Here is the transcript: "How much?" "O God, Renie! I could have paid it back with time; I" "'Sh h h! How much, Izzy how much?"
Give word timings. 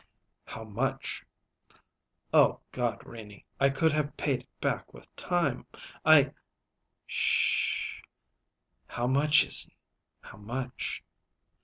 "How 0.45 0.63
much?" 0.63 1.23
"O 2.33 2.59
God, 2.71 3.05
Renie! 3.05 3.45
I 3.59 3.69
could 3.69 3.91
have 3.91 4.17
paid 4.17 4.39
it 4.41 4.59
back 4.59 4.95
with 4.95 5.15
time; 5.15 5.67
I" 6.03 6.31
"'Sh 7.05 7.97
h 7.97 7.99
h! 7.99 8.09
How 8.87 9.05
much, 9.05 9.45
Izzy 9.45 9.77
how 10.21 10.37
much?" 10.37 11.03